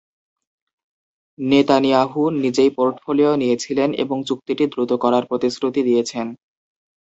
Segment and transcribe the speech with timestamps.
[1.39, 6.27] Netanyahu নিজেই portfolio নিয়েছিলেন এবং চুক্তিটি দ্রুত করার প্রতিশ্রুতি দিয়েছেন।